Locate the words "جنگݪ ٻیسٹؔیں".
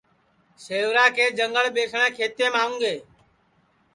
1.37-2.13